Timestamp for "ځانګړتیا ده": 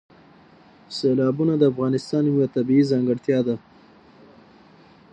2.91-3.55